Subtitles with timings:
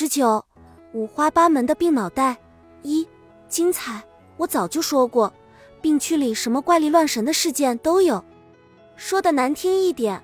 [0.00, 0.42] 十九，
[0.94, 2.34] 五花八门的病脑袋。
[2.80, 3.06] 一，
[3.50, 4.02] 精彩！
[4.38, 5.30] 我早就说过，
[5.82, 8.24] 病区里什么怪力乱神的事件都有。
[8.96, 10.18] 说的难听一点，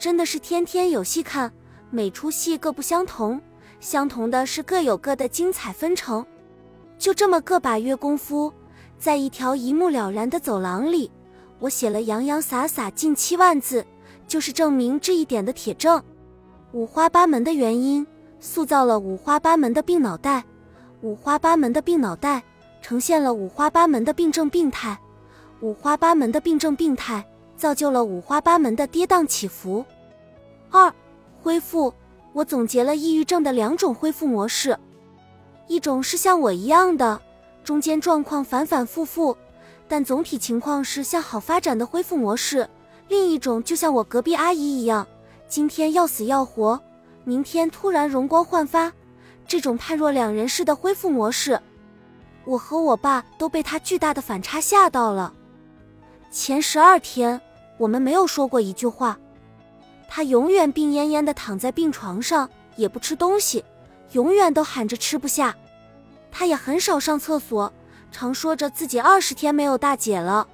[0.00, 1.52] 真的是天天有戏看，
[1.90, 3.40] 每出戏各不相同，
[3.78, 6.26] 相同的是各有各的精彩纷呈。
[6.98, 8.52] 就这么个把月功夫，
[8.98, 11.08] 在一条一目了然的走廊里，
[11.60, 13.86] 我写了洋洋洒洒近七万字，
[14.26, 16.02] 就是证明这一点的铁证。
[16.72, 18.04] 五花八门的原因。
[18.40, 20.42] 塑造了五花八门的病脑袋，
[21.02, 22.42] 五花八门的病脑袋
[22.80, 24.98] 呈现了五花八门的病症病态，
[25.60, 27.24] 五花八门的病症病态
[27.56, 29.84] 造就了五花八门的跌宕起伏。
[30.70, 30.92] 二、
[31.42, 31.92] 恢复，
[32.32, 34.78] 我总结了抑郁症的两种恢复模式，
[35.66, 37.20] 一种是像我一样的，
[37.62, 39.36] 中间状况反反复复，
[39.86, 42.64] 但总体情况是向好发展的恢复模式；
[43.08, 45.06] 另一种就像我隔壁阿姨一样，
[45.46, 46.80] 今天要死要活。
[47.24, 48.92] 明天突然容光焕发，
[49.46, 51.60] 这种判若两人式的恢复模式，
[52.44, 55.32] 我和我爸都被他巨大的反差吓到了。
[56.30, 57.40] 前十二天，
[57.76, 59.18] 我们没有说过一句话。
[60.08, 63.64] 他永远病恹恹的躺在病床上，也不吃东西，
[64.12, 65.54] 永远都喊着吃不下。
[66.32, 67.72] 他也很少上厕所，
[68.10, 70.48] 常说着自己二十天没有大姐了，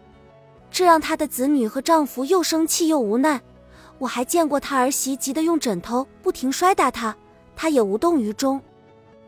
[0.71, 3.41] 这让他的子女和丈夫又生气又无奈。
[3.99, 7.17] 我还见过他儿媳急得用枕头不停摔打他，
[7.55, 8.61] 他也无动于衷。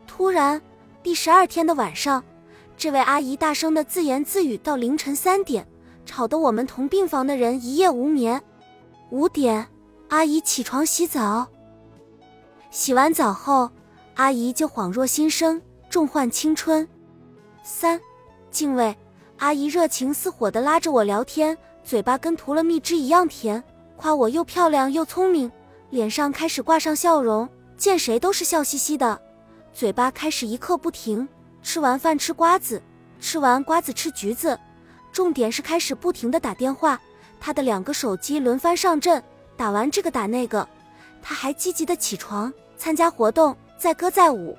[0.07, 0.61] 突然，
[1.03, 2.23] 第十二天的晚上，
[2.77, 5.67] 这位阿姨大声的自言自语到凌晨三点，
[6.05, 8.43] 吵得我们同病房的人一夜无眠。
[9.11, 9.67] 五点，
[10.09, 11.47] 阿姨起床洗澡。
[12.71, 13.71] 洗完澡后，
[14.15, 16.87] 阿姨就恍若新生，重焕青春。
[17.63, 17.99] 三，
[18.51, 18.95] 敬畏，
[19.39, 23.63] 阿姨热情似火的拉着我聊天，嘴巴跟涂了蜜汁一样甜。
[23.99, 25.51] 夸我又漂亮又聪明，
[25.91, 29.21] 脸上开始挂上笑容，见谁都是笑嘻嘻的，
[29.73, 31.29] 嘴巴开始一刻不停，
[31.65, 32.81] 吃完饭吃瓜子，
[33.19, 34.57] 吃完瓜子吃橘子，
[35.11, 36.97] 重点是开始不停的打电话，
[37.41, 39.21] 他的两个手机轮番上阵，
[39.57, 40.67] 打完这个打那个，
[41.21, 44.57] 他还积极的起床参加活动，载歌载舞，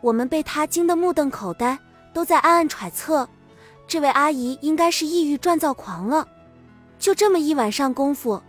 [0.00, 1.78] 我们被他惊得目瞪口呆，
[2.12, 3.28] 都在暗暗揣测，
[3.86, 6.26] 这位阿姨应该是抑郁转躁狂了，
[6.98, 8.42] 就这么一晚上功夫。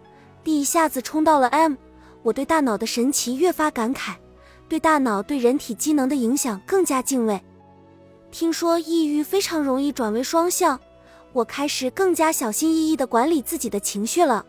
[0.56, 1.76] 一下子冲到了 M，
[2.24, 4.16] 我对大脑的神奇越发感慨，
[4.70, 7.42] 对大脑对人体机能的影响更加敬畏。
[8.32, 10.80] 听说抑郁非常容易转为双向，
[11.34, 14.46] 我开始更加小心翼翼地管理自己的情绪了。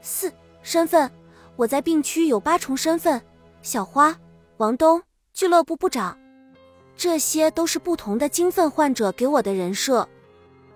[0.00, 0.32] 四
[0.62, 1.10] 身份，
[1.56, 3.20] 我在病区有八重身份：
[3.62, 4.16] 小花、
[4.58, 5.02] 王东、
[5.34, 6.16] 俱乐部部长，
[6.96, 10.08] 这些都是不同的精分患者给我的人设。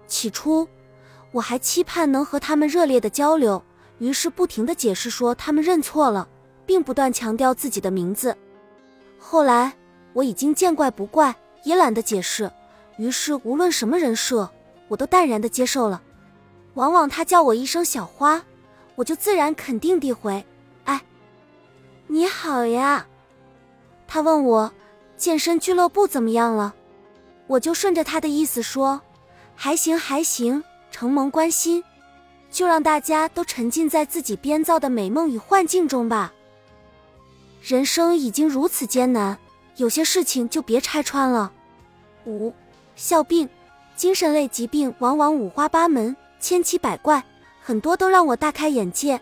[0.07, 0.67] 起初，
[1.33, 3.63] 我还期盼能和他们热烈的交流。
[3.99, 6.29] 于是不停的解释说他们认错了，
[6.67, 8.37] 并不断强调自己的名字。
[9.19, 9.73] 后来
[10.13, 11.35] 我已经见怪不怪，
[11.65, 12.51] 也懒得解释。
[12.97, 14.49] 于是无论什么人设，
[14.89, 16.03] 我都淡然的接受了。
[16.75, 18.43] 往往他叫我一声小花，
[18.97, 20.45] 我就自然肯定地回
[20.85, 21.01] ：“哎，
[22.07, 23.07] 你好呀。”
[24.07, 24.73] 他问我
[25.17, 26.75] 健身俱乐部怎么样了，
[27.47, 29.01] 我就顺着他的意思说
[29.57, 31.83] ：“还行还行，承蒙关心。”
[32.55, 36.33] 就让大家都沉浸在自己编造的美梦与幻境中吧。
[37.61, 39.37] 人生已经如此艰难，
[39.75, 41.51] 有些事情就别拆穿了。
[42.27, 42.55] 五，
[42.95, 43.49] 笑病，
[43.97, 47.25] 精神类疾病往往五花八门、千奇百怪，
[47.61, 49.21] 很多都让我大开眼界。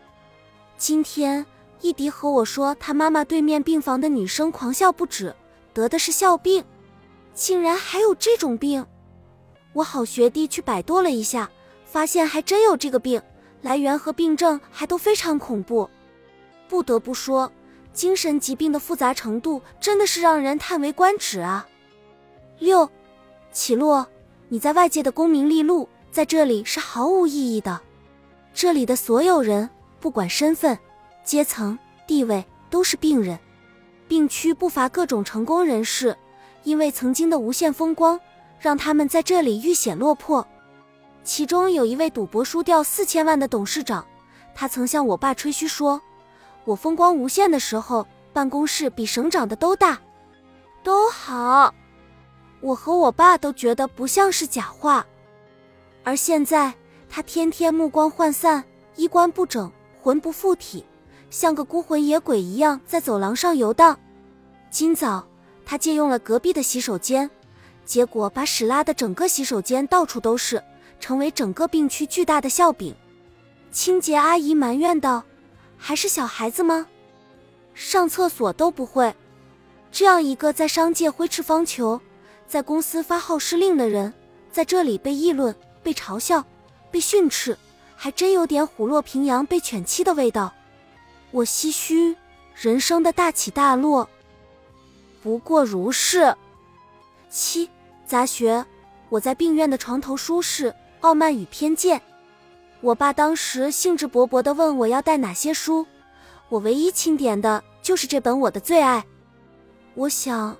[0.76, 1.46] 今天
[1.80, 5.34] 易迪和我说，他妈妈对面病房的女生狂笑不止，
[5.72, 6.62] 得的是笑病，
[7.32, 8.84] 竟然还有这种病。
[9.72, 11.50] 我好学弟去百度了一下。
[11.92, 13.20] 发现还真有这个病，
[13.60, 15.90] 来源和病症还都非常恐怖。
[16.66, 17.52] 不得不说，
[17.92, 21.68] 精神疾病的复杂程度真的是让人叹为观止啊。
[22.58, 22.88] 六，
[23.52, 24.06] 起落，
[24.48, 27.78] 你在外界的功名利禄，在这里是毫无意义的。
[28.54, 29.68] 这里的所有人，
[30.00, 30.78] 不管身份、
[31.22, 33.38] 阶层、地位，都是病人。
[34.08, 36.16] 病区不乏各种成功人士，
[36.64, 38.18] 因为曾经的无限风光，
[38.58, 40.48] 让他们在这里遇险落魄。
[41.24, 44.04] 其中有一位赌博输掉四千万的董事长，
[44.54, 46.00] 他曾向我爸吹嘘说
[46.64, 50.00] ：“我风光无限的时候，办公室比省长的都大，
[50.82, 51.72] 都好。”
[52.60, 55.04] 我和我爸都觉得不像是假话。
[56.04, 56.74] 而现在，
[57.08, 58.64] 他天天目光涣散，
[58.96, 59.70] 衣冠不整，
[60.00, 60.84] 魂不附体，
[61.30, 63.98] 像个孤魂野鬼一样在走廊上游荡。
[64.70, 65.24] 今早，
[65.64, 67.30] 他借用了隔壁的洗手间，
[67.84, 70.62] 结果把屎拉的整个洗手间到处都是。
[71.02, 72.94] 成为整个病区巨大的笑柄，
[73.72, 75.24] 清洁阿姨埋怨道
[75.76, 76.86] ：“还是小孩子吗？
[77.74, 79.12] 上厕所都不会。”
[79.90, 82.00] 这样一个在商界挥斥方遒，
[82.46, 84.14] 在公司发号施令的人，
[84.52, 85.52] 在这里被议论、
[85.82, 86.46] 被嘲笑、
[86.92, 87.58] 被训斥，
[87.96, 90.54] 还真有点虎落平阳被犬欺的味道。
[91.32, 92.16] 我唏嘘，
[92.54, 94.08] 人生的大起大落，
[95.20, 96.32] 不过如是。
[97.28, 97.68] 七
[98.06, 98.64] 杂学，
[99.08, 100.70] 我在病院的床头书是
[101.02, 101.98] 《傲慢与偏见》。
[102.80, 105.86] 我爸当时兴致勃勃地问我要带哪些书，
[106.48, 109.04] 我唯一钦点的就是这本我的最爱。
[109.94, 110.56] 我想，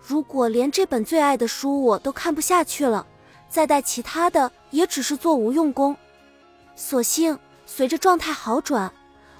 [0.00, 3.06] 如果连这本最爱的书我都看不下去了，
[3.48, 5.96] 再带其他的也只是做无用功。
[6.76, 8.92] 所幸随着状态好转，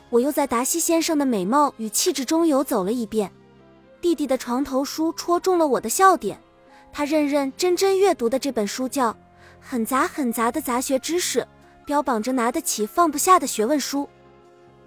[0.09, 3.31] 我又在达西先生的美貌与气质中游走了一遍。
[4.01, 6.39] 弟弟的床头书戳中了我的笑点，
[6.93, 9.13] 他认认真真阅读的这本书叫
[9.67, 11.41] 《很杂很杂的杂学知识》，
[11.87, 14.07] 标榜着拿得起放不下的学问书。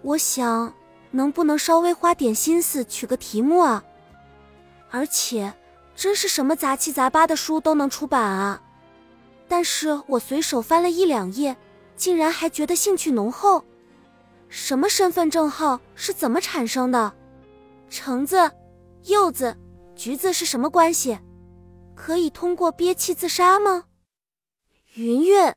[0.04, 0.72] 我想，
[1.10, 3.84] 能不能稍微花点心思取个题目啊？
[4.92, 5.52] 而且，
[5.96, 8.62] 真是什么杂七杂八的书都能出版啊！
[9.48, 11.58] 但是我随手翻了一两页，
[11.96, 13.66] 竟然还觉得兴趣浓厚。
[14.48, 17.12] 什么身份证号是怎么产生的？
[17.90, 18.52] 橙子、
[19.06, 19.58] 柚子、
[19.96, 21.18] 橘子是什么关系？
[21.96, 23.86] 可以通过憋气自杀吗？
[24.98, 25.54] 云云，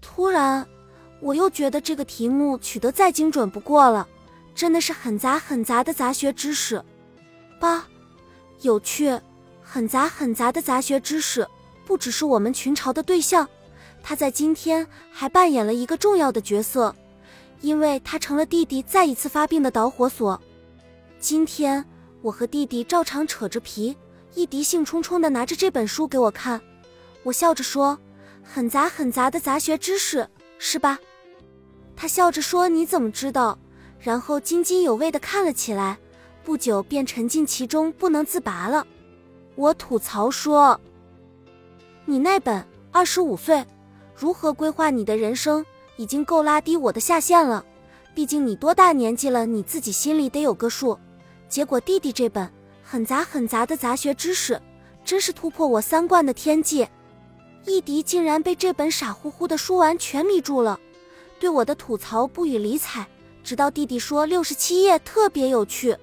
[0.00, 0.66] 突然，
[1.20, 4.08] 我又觉得这个题目取得再精准不过了，
[4.56, 6.84] 真的是很杂很杂的杂学知识。
[7.60, 7.86] 八。
[8.62, 9.16] 有趣，
[9.62, 11.46] 很杂很杂的杂学知识，
[11.84, 13.48] 不只是我们群嘲的对象，
[14.02, 16.92] 他在今天还扮演了一个重要的角色，
[17.60, 20.42] 因为他成了弟弟再一次发病的导火索。
[21.20, 21.84] 今天
[22.20, 23.96] 我和弟弟照常扯着皮，
[24.34, 26.60] 一迪兴冲冲地拿着这本书给我看，
[27.22, 27.96] 我笑着说
[28.46, 30.28] ：“很杂很杂的杂学知识，
[30.58, 30.98] 是吧？”
[31.96, 33.58] 他笑着说：“你怎么知道？”
[33.98, 35.98] 然后津津有味地看了起来。
[36.44, 38.86] 不久便沉浸其中不能自拔了。
[39.56, 40.80] 我吐槽说
[42.06, 43.66] ：“你那本二十五岁
[44.14, 45.66] 如何规划你的人生
[45.96, 47.64] 已经够拉低我的下限了，
[48.14, 50.96] 毕竟你多大年纪了，你自己心里得有个数。”
[51.48, 52.48] 结果弟弟这本
[52.84, 54.60] 很杂很杂的杂学知识，
[55.04, 56.86] 真是突破我三观的天际。
[57.66, 60.78] 一迪竟然被这本傻乎乎的书完全迷住了，
[61.40, 63.04] 对我的吐槽不予理睬，
[63.42, 65.96] 直到弟弟说六十七页特别有趣。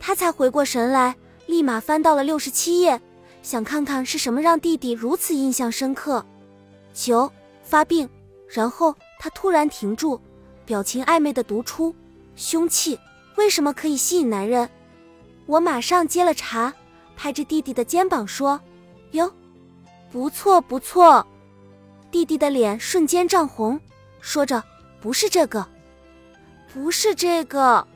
[0.00, 1.14] 他才回过神来，
[1.46, 3.00] 立马翻到了六十七页，
[3.42, 6.24] 想看看是什么让弟弟如此印象深刻。
[6.94, 7.30] 九
[7.62, 8.08] 发病，
[8.48, 10.18] 然后他突然停住，
[10.64, 11.94] 表情暧昧的读出：
[12.34, 12.98] 凶器
[13.36, 14.68] 为什么可以吸引男人？
[15.44, 16.72] 我马上接了茬，
[17.14, 18.60] 拍着弟弟的肩膀说
[19.12, 19.30] ：“哟，
[20.10, 21.26] 不错不错。”
[22.10, 23.78] 弟弟的脸瞬间涨红，
[24.20, 24.62] 说着
[25.00, 25.66] ：“不是这个，
[26.72, 27.86] 不是这个。”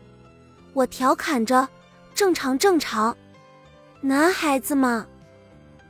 [0.74, 1.68] 我调侃着。
[2.14, 3.16] 正常正常，
[4.02, 5.06] 男孩子嘛。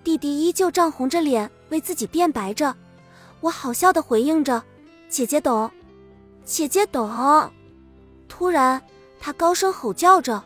[0.05, 2.73] 弟弟依旧涨红着脸为自己辩白着，
[3.41, 4.63] 我好笑的回应着
[5.11, 5.69] ：“姐姐懂，
[6.45, 7.53] 姐姐懂。”
[8.29, 8.81] 突然，
[9.19, 10.41] 他高声吼叫着：“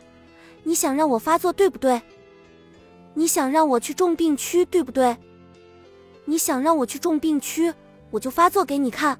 [0.65, 2.01] 你想让我发作对不对？
[3.13, 5.15] 你想让我去重病区对不对？
[6.27, 7.73] 你想让我去重病区，
[8.11, 9.19] 我就发作给你看。”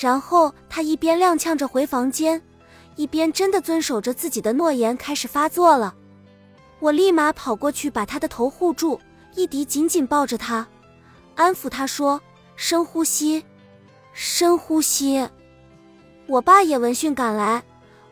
[0.00, 2.42] 然后他一边踉跄着回房间。
[2.96, 5.94] 一边真的遵守着自己的诺言，开始发作了。
[6.78, 9.00] 我立马跑过去，把他的头护住。
[9.34, 10.64] 伊迪紧紧抱着他，
[11.34, 12.20] 安抚他说
[12.54, 13.44] ：“深呼吸，
[14.12, 15.28] 深呼吸。”
[16.28, 17.64] 我爸也闻讯赶来，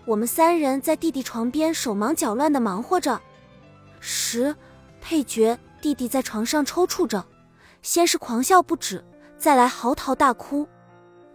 [0.05, 3.21] 我们三人在弟弟床边手忙脚乱地忙活着。
[4.01, 4.53] 十
[5.01, 7.25] 配角弟弟在床上抽搐着，
[7.83, 9.05] 先是狂笑不止，
[9.37, 10.67] 再来嚎啕大哭，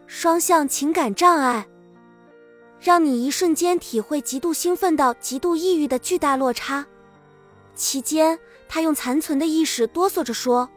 [0.05, 1.67] 双向情感障碍。
[2.79, 6.85] 让你一瞬间体会极度兴奋到极度抑郁的巨大落差。
[7.75, 8.39] 期间，
[8.69, 10.69] 他用残存的意识哆嗦着说：“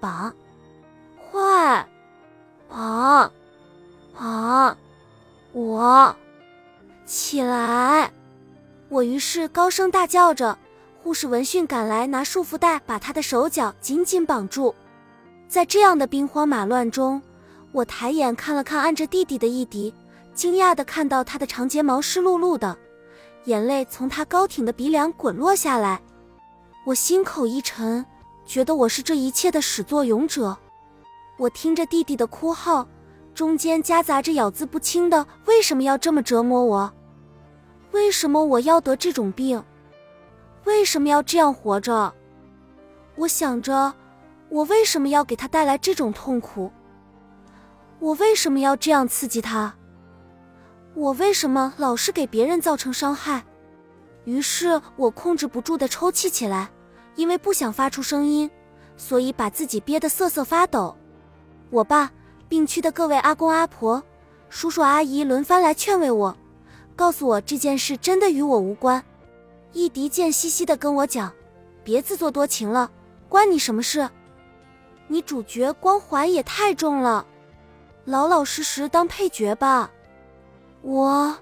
[0.00, 0.32] 绑，
[1.30, 1.86] 坏，
[2.68, 3.30] 绑，
[4.16, 4.76] 绑，
[5.52, 6.16] 我
[7.04, 8.10] 起来。”
[8.88, 10.56] 我于是高声大叫着。
[11.02, 14.74] 护士闻讯赶来，拿束缚带把他的手脚紧紧绑住。
[15.48, 17.20] 在这样的兵荒马乱中，
[17.72, 19.92] 我抬眼看了看按着弟弟的一迪。
[20.34, 22.76] 惊讶地看到他的长睫毛湿漉漉的，
[23.46, 26.00] 眼泪从他高挺的鼻梁滚落下来，
[26.84, 28.06] 我心口一沉，
[28.46, 30.56] 觉得我是这一切的始作俑者。
[31.38, 32.86] 我听着弟弟的哭号，
[33.34, 36.92] 中间夹杂着咬字不清的“为什么要这么折磨我？
[37.90, 39.60] 为什么我要得这种病？
[40.66, 42.14] 为什么要这样活着？”
[43.16, 43.92] 我想着，
[44.50, 46.70] 我为什么要给他带来这种痛苦？
[47.98, 49.74] 我为什么要这样刺激他？
[50.94, 53.44] 我为什么老是给别人造成伤害？
[54.24, 56.70] 于是我控制不住的抽泣起来，
[57.14, 58.50] 因为不想发出声音，
[58.96, 60.96] 所以把自己憋得瑟瑟发抖。
[61.70, 62.10] 我爸、
[62.48, 64.02] 病区的各位阿公阿婆、
[64.48, 66.36] 叔叔阿姨轮番来劝慰我，
[66.96, 69.02] 告诉我这件事真的与我无关。
[69.72, 71.32] 易迪贱兮兮的跟我讲
[71.84, 72.90] ：“别自作多情了，
[73.28, 74.08] 关你什么事？
[75.08, 77.26] 你主角光环也太重了，
[78.04, 79.90] 老老实实当配角吧。”
[80.82, 81.36] 我，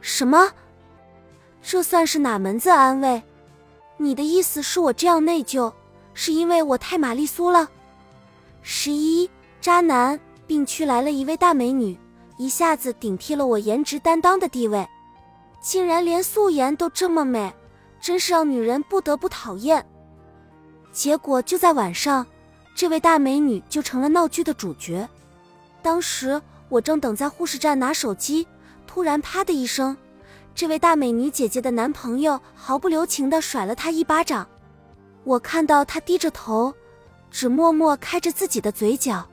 [0.00, 0.50] 什么？
[1.62, 3.22] 这算是哪门子安慰？
[3.96, 5.72] 你的意思是我这样内疚，
[6.12, 7.68] 是因为我太玛丽苏了？
[8.60, 9.30] 十一，
[9.60, 11.96] 渣男，病区来了一位大美女，
[12.36, 14.86] 一下子顶替了我颜值担当的地位，
[15.60, 17.54] 竟然连素颜都这么美，
[18.00, 19.84] 真是让女人不得不讨厌。
[20.92, 22.26] 结果就在晚上，
[22.74, 25.08] 这位大美女就成了闹剧的主角。
[25.80, 28.46] 当时我正等在护士站拿手机，
[28.86, 29.96] 突然啪的一声。
[30.54, 34.46] 这位大美女姐姐的男朋友毫不留情地甩了她一巴掌，
[35.24, 36.72] 我看到她低着头，
[37.30, 39.24] 只默默开着自己的嘴角。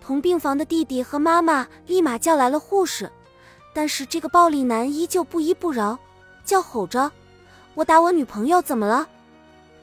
[0.00, 3.10] 同病房的弟弟和妈妈立马叫来了护士，
[3.74, 5.98] 但是这个暴力男依旧不依不饶，
[6.44, 7.10] 叫吼着
[7.74, 9.08] ：“我打我女朋友怎么了？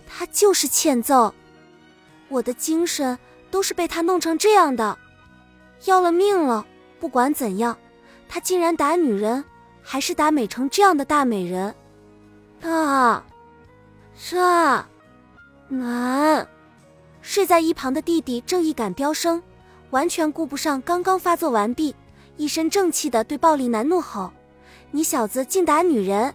[0.07, 1.33] 他就是欠揍！
[2.31, 3.19] 我的精神
[3.51, 4.97] 都是被他弄成这样的，
[5.85, 6.65] 要了命了！
[6.99, 7.77] 不管怎样，
[8.27, 9.43] 他竟然打女人！”
[9.83, 11.73] 还是打美成这样的大美人，
[12.61, 13.25] 啊，
[14.15, 14.85] 这
[15.69, 16.47] 难！
[17.23, 19.41] 睡在一旁的弟弟正义感飙升，
[19.89, 21.95] 完全顾不上刚刚发作完毕，
[22.37, 24.31] 一身正气的对暴力男怒吼
[24.91, 26.31] ：“你小子竟打女人！”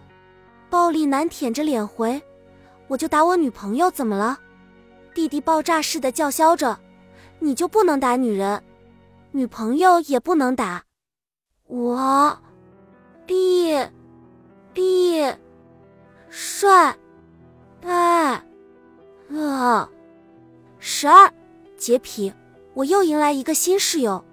[0.69, 2.21] 暴力男舔着脸回
[2.89, 4.37] ：“我就打我女朋友，怎么了？”
[5.17, 6.77] 弟弟爆炸似的叫嚣着
[7.41, 8.61] ：“你就不能打女人？
[9.31, 10.83] 女朋友也不能打？
[11.65, 12.39] 我？”
[13.25, 13.75] B
[14.75, 15.25] B
[16.29, 16.95] 帅，
[17.81, 18.45] 哎，
[19.31, 19.89] 啊，
[20.77, 21.33] 十二
[21.75, 22.31] 洁癖，
[22.75, 24.23] 我又迎来一个新室友，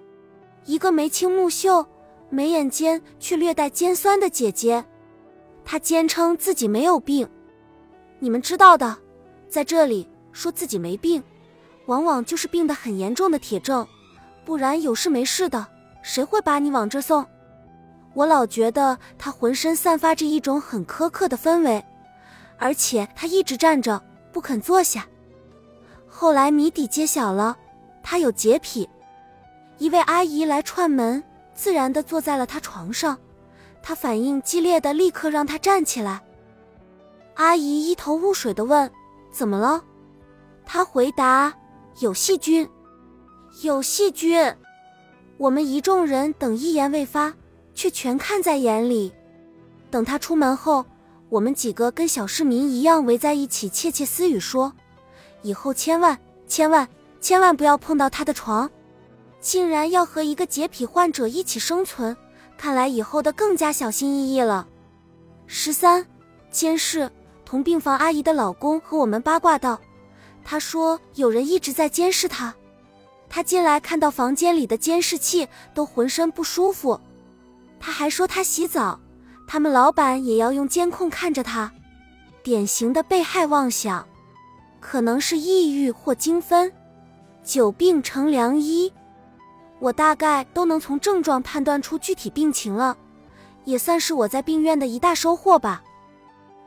[0.66, 1.86] 一个眉清目秀、
[2.28, 4.84] 眉眼间却略带尖酸的姐姐。
[5.64, 7.26] 她坚称自己没有病。
[8.18, 8.98] 你们知道的，
[9.48, 11.22] 在这里说自己没病，
[11.86, 13.86] 往往就是病得很严重的铁证，
[14.44, 15.66] 不然有事没事的，
[16.02, 17.24] 谁会把你往这送？
[18.12, 21.82] 我老觉得他浑身散发着一种很苛刻的氛围，
[22.58, 25.06] 而且他一直站着不肯坐下。
[26.06, 27.56] 后来谜底揭晓了，
[28.02, 28.88] 他有洁癖。
[29.78, 31.22] 一位阿姨来串门，
[31.54, 33.18] 自然的坐在了他床上。
[33.82, 36.22] 他反应激烈的立刻让他站起来。
[37.34, 38.90] 阿姨一头雾水的问
[39.30, 39.82] ：“怎么了？”
[40.66, 41.54] 他回答
[42.00, 42.68] ：“有细菌，
[43.62, 44.54] 有细菌。”
[45.38, 47.34] 我们一众人等一言未发。
[47.74, 49.12] 却全看在眼里。
[49.90, 50.84] 等他出门后，
[51.28, 54.72] 我们几个跟小市民一样围在一起窃窃私语说
[55.42, 56.16] ：“以后千万、
[56.46, 56.88] 千万、
[57.20, 58.70] 千万不要碰到他的床。”
[59.40, 62.16] 竟然要和一个洁癖患者一起生存，
[62.56, 64.66] 看来以后的更加小心翼翼了。
[65.46, 66.06] 十三，
[66.50, 67.10] 监视
[67.44, 69.78] 同病房阿姨的老公和我们八卦道
[70.44, 72.54] ：“他说有人一直在监视他，
[73.28, 77.00] 他进来看到房间里的监视器都浑身不舒服。”
[77.80, 78.98] 他还说他洗澡，
[79.46, 81.70] 他们老板也要用监控看着他，
[82.42, 84.06] 典型的被害妄想，
[84.80, 86.72] 可能是抑郁或精分，
[87.42, 88.90] 久病成良医，
[89.80, 92.96] 我大概都能从症状判断出具体病情了，
[93.64, 95.82] 也算是我在病院的一大收获吧。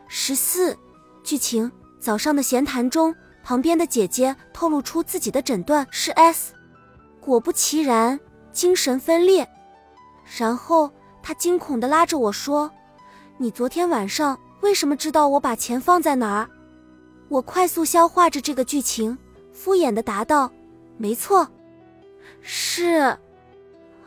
[0.07, 0.77] 十四，
[1.23, 3.15] 剧情早上的闲谈中，
[3.47, 6.53] 旁边的姐姐透露出自己的诊断是 S，
[7.21, 8.19] 果不其然，
[8.51, 9.47] 精神分裂，
[10.37, 10.91] 然后。
[11.23, 12.71] 她惊恐地拉着我说
[13.37, 16.49] ：“你昨天晚上为什么知道我把钱放在哪儿？”
[17.27, 19.17] 我快速消化着这个剧情，
[19.53, 20.49] 敷衍地答道
[20.97, 21.45] ：“没错，
[22.41, 23.17] 是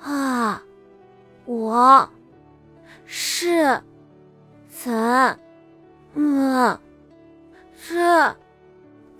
[0.02, 0.62] 啊，
[1.44, 2.08] 我
[3.04, 3.82] 是
[4.68, 4.90] 怎
[6.14, 6.80] 么
[7.78, 8.34] 是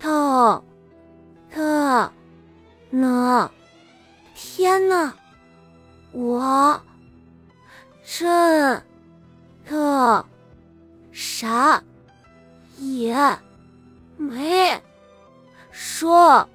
[0.01, 0.63] 的
[1.53, 2.11] 的
[2.89, 3.51] 呢？
[4.35, 5.13] 天哪，
[6.11, 6.81] 我。”
[8.03, 8.81] 这
[9.69, 10.25] 个
[11.11, 11.81] 啥
[12.77, 13.15] 也
[14.17, 14.81] 没
[15.71, 16.49] 说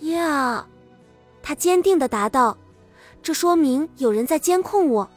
[0.00, 0.66] 呀，
[1.42, 2.56] 他坚定的答道
[3.22, 5.08] ：“这说明有人在监控我。”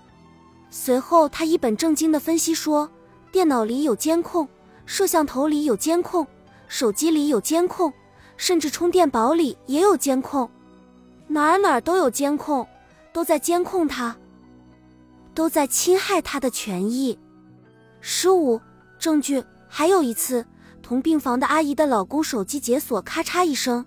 [0.70, 2.90] 随后，他一本正经的分析说
[3.32, 4.48] ：“电脑里有监控，
[4.86, 6.28] 摄像头里有监控，
[6.68, 7.92] 手机里有监控，
[8.38, 10.50] 甚至充电宝里也有监控，
[11.28, 12.68] 哪儿哪儿都有监控，
[13.14, 14.16] 都在监控他。”
[15.36, 17.20] 都在侵害他的权益。
[18.00, 18.58] 十五，
[18.98, 20.46] 证据还有一次，
[20.82, 23.86] 同病房的阿姨的老公手机解锁，咔嚓一声。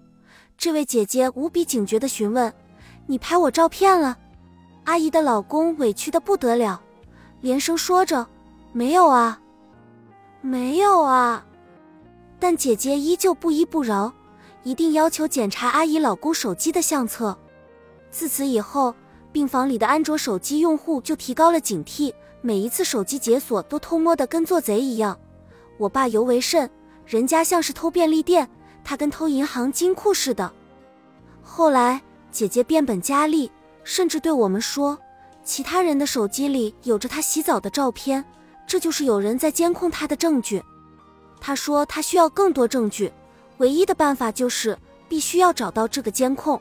[0.59, 2.53] 这位姐姐无比警觉的询问
[3.09, 4.19] ：“你拍我照片了？”
[4.85, 6.83] 阿姨的老公委屈的不得了，
[7.41, 8.27] 连声说着
[8.75, 9.41] ：“没有啊，
[10.43, 11.47] 没有啊。”
[12.39, 14.13] 但姐姐依旧不依不饶，
[14.63, 17.37] 一定要求检查阿姨老公手机的相册。
[18.11, 18.95] 自此以后，
[19.33, 25.19] 病房里的安卓手机用户就提高了警惕，每一次手机解锁都偷摸的跟做贼一样。
[25.77, 26.71] 我爸尤为甚，
[27.07, 28.49] 人家像是偷便利店，
[28.83, 30.53] 他跟偷银行金库似的。
[31.43, 33.51] 后来姐姐变本加厉。
[33.85, 34.99] 甚至对我们说，
[35.43, 38.23] 其他人的手机里有着他洗澡的照片，
[38.67, 40.63] 这就是有人在监控他的证据。
[41.41, 43.13] 他说他需要更多证据，
[43.59, 44.79] 唯一的办法就是
[45.09, 46.61] 必须要找到这个监控。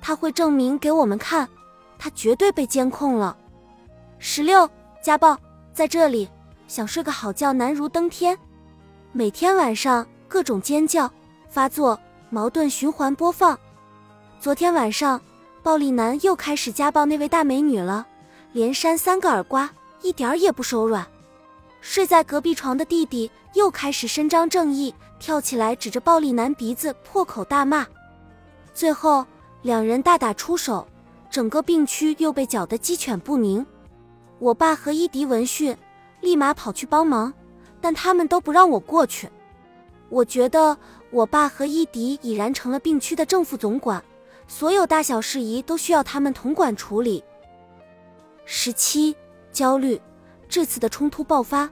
[0.00, 1.48] 他会证明给我们看，
[1.98, 3.36] 他绝对被监控了。
[4.18, 4.68] 十六
[5.02, 5.38] 家暴
[5.72, 6.28] 在这里，
[6.68, 8.36] 想睡个好觉难如登天。
[9.12, 11.10] 每天晚上各种尖叫
[11.48, 11.98] 发作，
[12.30, 13.58] 矛盾循环播放。
[14.38, 15.20] 昨天晚上。
[15.62, 18.06] 暴力男又开始家暴那位大美女了，
[18.54, 21.06] 连扇三个耳刮，一点儿也不手软。
[21.80, 27.86] 睡在隔壁床的弟弟又开始伸张正义，跳起来指着暴力男鼻子破口大骂。
[28.72, 29.26] 最后
[29.62, 30.86] 两人大打出手，
[31.30, 33.64] 整个病区又被搅得鸡犬不宁。
[34.38, 35.76] 我爸和伊迪闻讯，
[36.20, 37.32] 立马跑去帮忙，
[37.80, 39.28] 但他们都不让我过去。
[40.08, 40.76] 我觉得
[41.10, 44.02] 我爸和伊迪已然成了病区的正副总管。
[44.48, 47.22] 所有大小事宜都需要他们统管处理。
[48.44, 49.14] 十七，
[49.52, 50.00] 焦虑，
[50.50, 51.70] 这次的冲突爆发，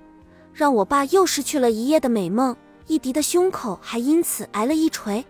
[0.55, 2.57] 让我爸又失去了一夜的美梦，
[2.87, 5.27] 伊迪的胸口还因此挨了一锤，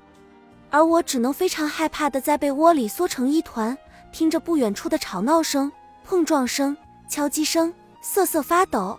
[0.68, 3.76] 而我只能非常害怕的在被窝里缩成一团，
[4.12, 5.72] 听着不远处的吵闹声、
[6.04, 6.76] 碰撞声、
[7.08, 8.98] 敲击声，瑟瑟发抖。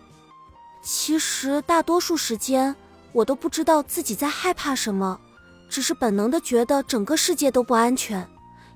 [0.81, 2.75] 其实大多数时间，
[3.11, 5.19] 我都不知道自己在害怕什么，
[5.69, 8.27] 只是本能的觉得整个世界都不安全。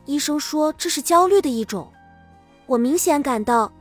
[0.06, 1.92] 医生说这是焦虑的一种，
[2.68, 3.72] 我明显感到，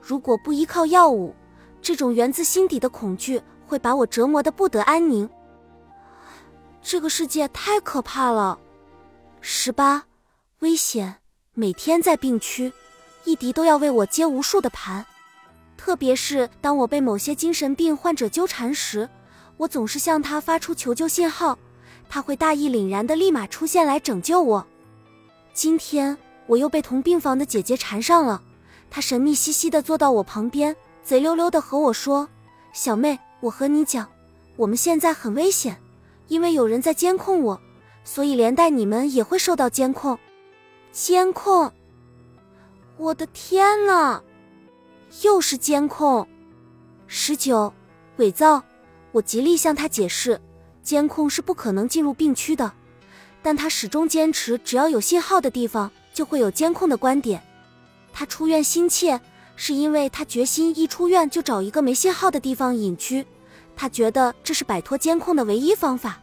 [0.00, 1.34] 如果不依靠药物，
[1.82, 5.28] 这种源自心底的恐惧会把我折磨的不得安宁。
[6.80, 8.58] 这个世界太可怕了。
[9.40, 10.04] 十八，
[10.60, 11.16] 危险，
[11.54, 12.72] 每天在病区，
[13.24, 15.04] 一迪都要为我接无数的盘，
[15.76, 19.08] 特别是当我被某些精神病患者纠缠时，
[19.56, 21.58] 我总是向他发出求救信号，
[22.08, 24.64] 他会大义凛然的立马出现来拯救我。
[25.52, 26.16] 今天
[26.46, 28.40] 我又被同病房的姐姐缠上了，
[28.88, 32.28] 她神秘兮兮的坐到我旁边，贼溜溜的和我说
[32.72, 34.08] ：“小妹，我和你讲，
[34.56, 35.76] 我们现在很危险，
[36.28, 37.60] 因为有人在监控我，
[38.04, 40.18] 所以连带你们也会受到监控。
[40.92, 41.72] 监控！
[42.96, 44.22] 我的天呐，
[45.22, 46.26] 又是监控！
[47.06, 47.72] 十九，
[48.18, 48.62] 伪造！
[49.10, 50.40] 我极力向他解释，
[50.82, 52.72] 监控是不可能进入病区的。”
[53.44, 57.42] 但他始终坚持，只要有信号的地方就会有监控的观点。
[58.12, 59.20] 他出院心切，
[59.56, 63.26] 是因为他决心一出院就找一个没信号的地方隐居。
[63.76, 66.20] 他觉得这是摆脱监控的唯一方法。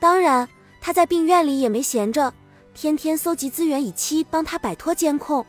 [0.00, 0.48] 当然，
[0.80, 2.32] 他在病院里也没闲着，
[2.74, 5.44] 天天搜集资源以期帮他摆脱监控。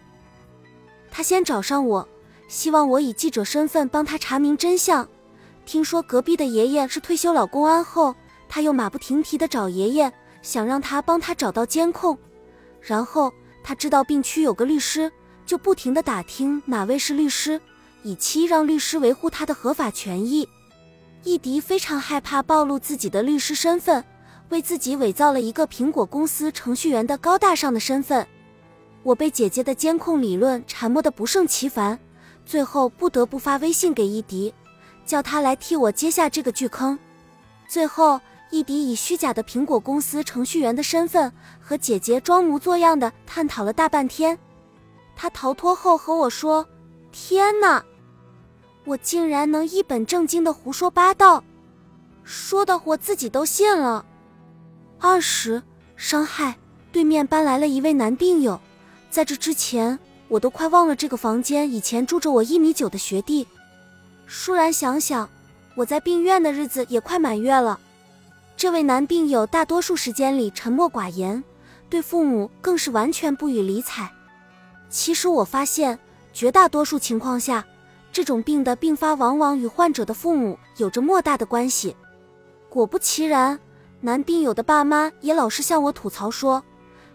[1.12, 2.08] 他先找上我，
[2.48, 5.08] 希望我以记者身份帮他查明真相。
[5.66, 8.16] 听说隔壁的爷爷是退休老公安后，
[8.48, 10.12] 他又马不停蹄地找爷爷。
[10.42, 12.18] 想让他帮他找到监控，
[12.80, 13.30] 然后
[13.62, 15.12] 他知道病区有个律师，
[15.50, 17.60] 就不停的打听哪位是律师，
[18.04, 20.48] 以期让律师维护他的合法权益。
[21.24, 24.06] 易迪非常害怕暴露自己的律师身份，
[24.50, 28.28] 为自己伪造了一个苹果公司程序员的高大上的身份。
[29.02, 31.98] 我被姐姐的监控理论缠磨得不胜其烦，
[32.46, 34.54] 最后不得不发微信给易迪，
[35.04, 37.00] 叫他来替我接下这个巨坑。
[37.68, 38.22] 最后。
[38.52, 41.32] 伊迪以虚假的苹果公司程序员的身份
[41.62, 44.36] 和姐姐装模作样的探讨了大半天。
[45.22, 46.66] 他逃脱后和我说
[47.12, 47.84] ：“天哪，
[48.86, 51.44] 我竟然能一本正经的胡说八道，
[52.24, 54.06] 说的我自己都信了。”
[54.98, 55.62] 二十
[55.98, 56.58] 伤害，
[56.94, 58.58] 对面搬来了一位男病友，
[59.10, 63.46] 在这之前我都快忘了这个房间以前住着我一米九的学弟。
[64.26, 65.30] 倏然想想，
[65.76, 67.78] 我在病院的日子也快满月了。
[68.56, 71.44] 这位男病友大多数时间里沉默寡言，
[71.90, 74.10] 对父母更是完全不予理睬。
[74.90, 75.98] 其实我发现，
[76.34, 77.66] 绝大多数情况下，
[78.12, 81.96] 这种病的并发往往与患者的父母有着莫大的关系。
[82.68, 83.60] 果不其然，
[84.02, 86.64] 男病友的爸妈也老是向我吐槽说，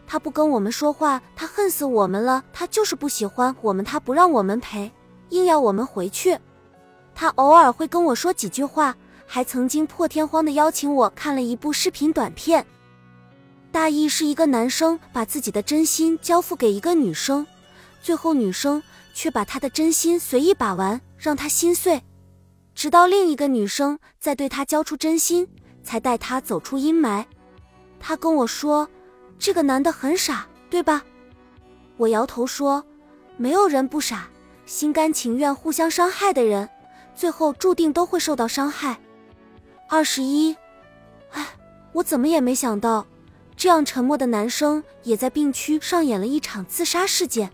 [0.06, 2.44] 他不跟我们说话，他恨死我们了。
[2.52, 4.92] 他就是不喜欢我们，他不让我们陪，
[5.30, 6.38] 硬要我们回去。
[7.14, 8.96] 他偶尔会跟我说几句话。
[9.26, 12.64] 还曾经破天荒的邀请我看了一部视频短片，
[13.72, 17.44] 大意是一个男生把自己的真心交付给一个女生，
[18.04, 18.82] 最后女生
[19.14, 22.02] 却把他的真心随意把玩，让他心碎，
[22.74, 25.48] 直到另一个女生再对他交出真心，
[25.82, 27.24] 才带他走出阴霾。
[27.98, 28.86] 他跟我说，
[29.38, 31.02] 这个男的很傻，对吧？
[31.96, 32.84] 我摇头说，
[33.38, 34.28] 没有人不傻，
[34.66, 36.68] 心甘情愿互相伤害的人，
[37.14, 39.00] 最后注定都会受到伤害。
[39.88, 40.54] 二十一，
[41.30, 41.46] 哎，
[41.94, 43.06] 我怎么也没想到，
[43.56, 47.50] 这样沉默的男生也在病区上演了一场自杀事件。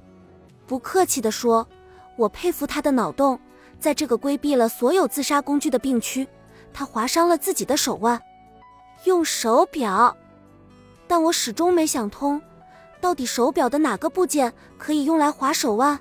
[0.70, 1.66] 不客气地说，
[2.14, 3.40] 我佩服他的脑洞，
[3.80, 6.28] 在这个规避了所有自杀工具的病区，
[6.72, 8.22] 他划伤了自己的手腕，
[9.02, 10.16] 用手表。
[11.08, 12.40] 但我始终没想通，
[13.00, 15.98] 到底手表的哪个部件可以用来划手腕？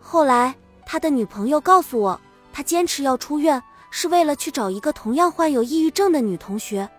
[0.00, 2.20] 后来他的女朋友告诉我，
[2.52, 3.62] 他坚持要出院。
[3.92, 6.90] 是为了去找一个同样患有抑郁症的女同学，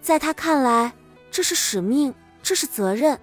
[0.00, 0.92] 在他看来，
[1.32, 3.18] 这是使命，这是责任。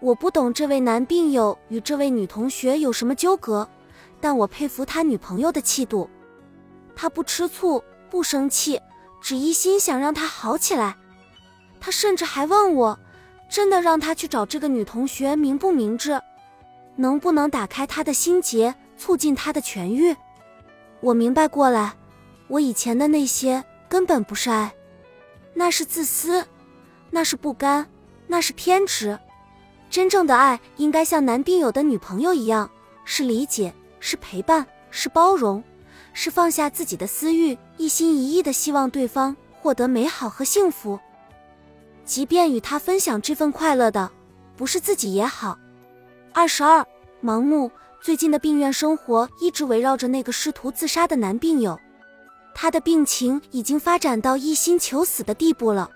[0.00, 3.68] 我不懂这位男病友与这位女同学有什么纠葛，
[4.18, 6.08] 但我佩服他女朋友的气度。
[6.96, 8.80] 他不吃醋，不生气，
[9.20, 10.96] 只一心想让她好起来。
[11.78, 12.98] 他甚至还问我，
[13.50, 16.18] 真的让他去找这个女同学明不明智，
[16.96, 20.16] 能不能打开他的心结，促进他的痊愈？
[21.00, 21.94] 我明白过来。
[22.48, 24.74] 我以前的那些根本不是爱，
[25.54, 26.44] 那是自私，
[27.10, 27.86] 那是不甘，
[28.26, 29.18] 那是偏执。
[29.90, 32.70] 真正的爱应该像男病友的女朋友一样，
[33.04, 35.62] 是理解，是陪伴，是包容，
[36.12, 40.98] 是放下自己的私欲，一心一意的希望对方获得美好和幸福。
[42.04, 44.10] 即便与他分享这份快乐的
[44.56, 45.58] 不是自己也好。
[46.32, 46.86] 二十二，
[47.22, 47.70] 盲目。
[48.02, 51.78] 最近的病院生活一直围绕着那个试图自杀的男病友。
[52.54, 55.90] 他的病情已经发展到一心求死的地步了，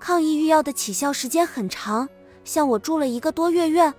[0.00, 2.08] 抗抑郁药的起效时间很长，
[2.44, 3.92] 像我住了一个多月院，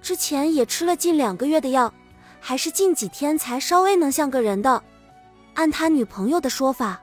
[0.00, 1.92] 之前也吃了近两个月的药，
[2.40, 4.82] 还是近几天才稍微能像个人的。
[5.54, 7.00] 按他女朋友的说法，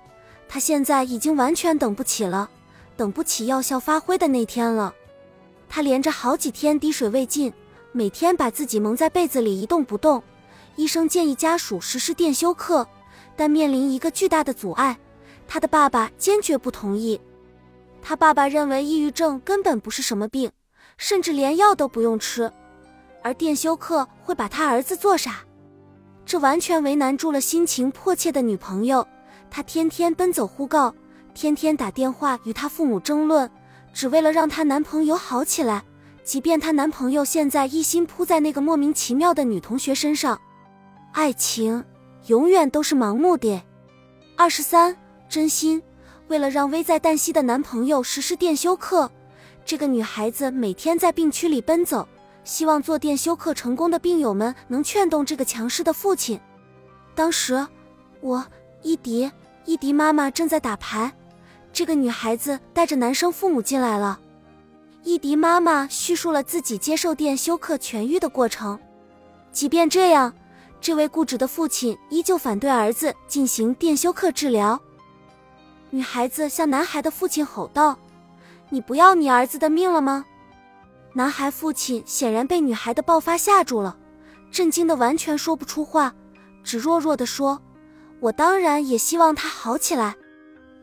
[0.47, 2.49] 他现在已经完全等不起了，
[2.95, 4.93] 等不起药效发挥的那天了。
[5.67, 7.51] 他连着好几天滴水未进，
[7.91, 10.21] 每天把自己蒙在被子里一动不动。
[10.75, 12.87] 医生建议家属实施电休克。
[13.35, 14.95] 但面临一个巨大的阻碍，
[15.47, 17.19] 他的爸爸坚决不同意。
[17.99, 20.51] 他爸爸认为抑郁症根本不是什么病，
[21.03, 22.49] 甚至连药都不用吃，
[23.21, 25.39] 而电休克会把他儿子做傻，
[26.25, 29.05] 这完全为难住了心情迫切的女朋友。
[29.51, 30.95] 他天天奔走呼告，
[31.33, 33.51] 天天打电话与他父母争论，
[33.93, 35.83] 只为了让她男朋友好起来。
[36.23, 40.39] 即便她男朋友现在一心扑在那个莫名其妙的女同学身上，
[41.11, 41.83] 爱情。
[42.27, 43.61] 永远都是盲目的。
[44.37, 44.95] 二十三，
[45.27, 45.83] 真心
[46.29, 49.11] 为了让危在旦夕的男朋友实施电休克，
[49.65, 52.07] 这个女孩子每天在病区里奔走，
[52.43, 56.39] 希望做电休克成功的病友们能劝动这个强势的父亲。
[57.15, 57.65] 当时，
[58.21, 58.45] 我
[58.81, 59.31] 伊迪
[59.65, 61.11] 伊迪妈妈正在打牌，
[61.71, 64.19] 这个女孩子带着男生父母进来了。
[65.03, 68.79] 伊迪妈妈叙述了自己接受电休克痊愈的过程，
[69.51, 70.33] 即便这样。
[70.81, 74.77] 这位固执的父亲依旧反对儿子进行电休克治疗。
[75.91, 77.97] 女孩子向男孩的父亲吼道
[78.69, 80.25] ：“你不要你儿子的命了吗？”
[81.13, 83.97] 男孩父亲显然被女孩的爆发吓住了，
[84.51, 86.13] 震惊的完全说不出话，
[86.63, 87.61] 只弱弱的说
[88.19, 90.15] ：“我当然也希望他好起来。”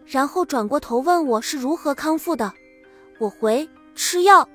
[0.06, 2.52] 然后转过头问我是如何康复的。
[3.18, 4.48] 我回：“吃药。”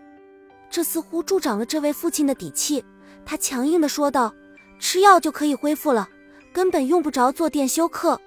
[0.69, 2.83] 这似乎助长了这位父亲的底气，
[3.25, 4.33] 他强硬的说道。
[4.77, 6.09] 吃药就可以恢复了，
[6.51, 8.19] 根本用不着做电休克。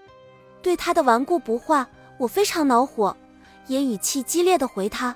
[0.62, 3.14] 对他的顽固不化，我非常恼火，
[3.68, 5.14] 也语气激烈的回他：“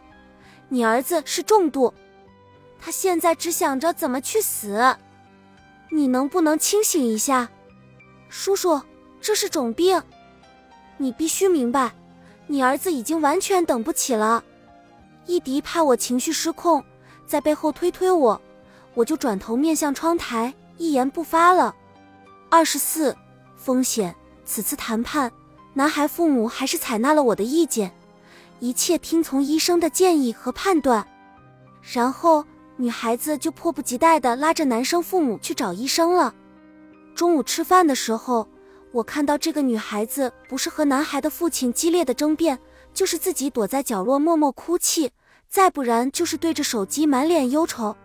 [0.71, 1.93] 你儿子是重度，
[2.79, 4.97] 他现在只想着怎么去死。
[5.91, 7.51] 你能不能清醒一下，
[8.29, 8.81] 叔叔？
[9.21, 10.03] 这是种病，
[10.97, 11.93] 你必须明白。
[12.47, 14.45] 你儿子已经完全等不起了。”
[15.27, 16.85] 伊迪怕我情绪失控，
[17.27, 18.41] 在背后推推我，
[18.95, 20.53] 我就转头面向窗台。
[20.79, 21.75] 一言不发了。
[22.51, 23.17] 二十四，
[23.57, 24.15] 风险。
[24.45, 25.31] 此次谈判，
[25.73, 27.95] 男孩父母还是采纳了我的意见，
[28.63, 31.05] 一切听从医生的建议和判断。
[31.83, 32.45] 然后，
[32.77, 36.33] 女孩子就迫不及待地拉着男生父母去找医生了。
[37.13, 38.49] 中午吃饭的时候，
[38.93, 42.57] 我看到这个女孩子不是和男孩的父亲激烈的争辩，
[42.95, 45.11] 就是自己躲在角落默默哭泣，
[45.49, 47.97] 再不然就是对着手机满脸忧愁。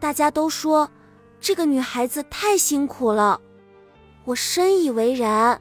[0.00, 0.90] 大家都说。
[1.38, 3.40] 这个女孩子太辛苦了，
[4.24, 5.60] 我深以为然。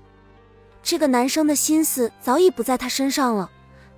[0.84, 3.50] 这个男生的心思早已不在她身上了，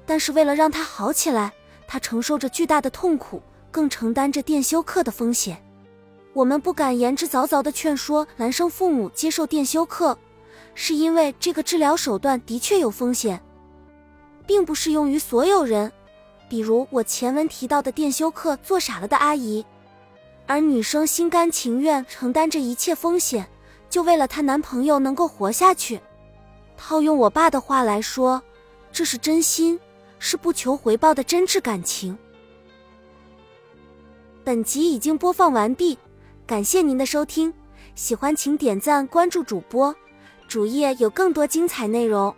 [0.06, 1.54] 但是为了让他好起来，
[1.88, 5.64] 他承受着巨大的痛苦，更承担着电休克的风险。
[6.34, 10.18] 我们不敢言之凿凿地劝说男生父母接受电休克，
[10.74, 13.40] 是因为这个治疗手段的确有风险，
[14.48, 15.92] 并不适用于所有人。
[16.50, 19.66] 比如我前文提到的电休克做傻了的阿姨，
[20.46, 23.48] 而女生心甘情愿承担这一切风险，
[23.90, 26.00] 就为了她男朋友能够活下去。
[26.76, 28.42] 套用我爸的话来说，
[28.92, 29.80] 这是真心，
[30.26, 32.18] 是不求回报的真挚感情。
[34.42, 35.98] 本集已经播放完毕，
[36.48, 37.54] 感谢您的收听，
[37.94, 39.94] 喜欢请点赞关注主播，
[40.48, 42.34] 主页有更多精彩内容。